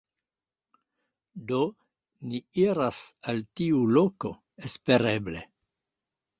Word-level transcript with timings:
Do, 1.51 1.59
ni 2.31 2.41
iras 2.63 3.03
al 3.35 3.45
tiu 3.61 3.85
loko, 3.99 4.35
espereble 4.73 5.49